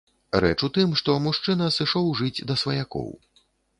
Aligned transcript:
Рэч 0.43 0.55
у 0.67 0.69
тым, 0.77 0.95
што 1.01 1.17
мужчына 1.27 1.67
сышоў 1.77 2.09
жыць 2.23 2.43
да 2.53 2.57
сваякоў. 2.63 3.09